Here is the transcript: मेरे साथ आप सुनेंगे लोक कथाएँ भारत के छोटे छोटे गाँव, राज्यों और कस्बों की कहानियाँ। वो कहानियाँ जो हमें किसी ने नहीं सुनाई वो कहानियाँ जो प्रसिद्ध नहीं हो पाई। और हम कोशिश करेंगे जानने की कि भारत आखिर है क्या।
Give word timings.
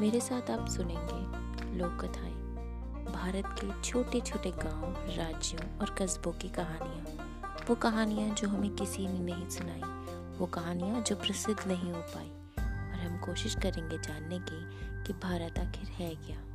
मेरे 0.00 0.20
साथ 0.20 0.50
आप 0.50 0.68
सुनेंगे 0.68 1.78
लोक 1.78 1.92
कथाएँ 2.00 2.34
भारत 3.12 3.44
के 3.46 3.82
छोटे 3.82 4.20
छोटे 4.20 4.50
गाँव, 4.50 4.94
राज्यों 5.16 5.78
और 5.78 5.90
कस्बों 5.90 6.32
की 6.32 6.48
कहानियाँ। 6.48 7.62
वो 7.68 7.74
कहानियाँ 7.74 8.34
जो 8.34 8.48
हमें 8.48 8.70
किसी 8.70 9.06
ने 9.06 9.18
नहीं 9.18 9.48
सुनाई 9.48 9.80
वो 10.38 10.46
कहानियाँ 10.46 11.00
जो 11.00 11.16
प्रसिद्ध 11.16 11.66
नहीं 11.66 11.92
हो 11.92 12.00
पाई। 12.00 12.30
और 12.64 13.00
हम 13.00 13.18
कोशिश 13.18 13.54
करेंगे 13.54 13.98
जानने 13.98 14.38
की 14.38 14.60
कि 15.06 15.12
भारत 15.12 15.58
आखिर 15.58 15.88
है 15.88 16.14
क्या। 16.14 16.47